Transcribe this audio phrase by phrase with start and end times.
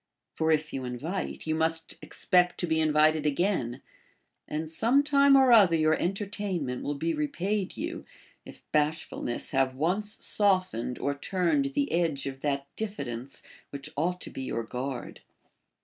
[0.33, 3.83] For if you invite, you must expect to be invited again;
[4.47, 8.03] and some time or other your entertainment will be repaid you,
[8.43, 14.31] if bashfulness have once softened or turned the edge of that diffidence which ought to
[14.31, 15.21] be your guard.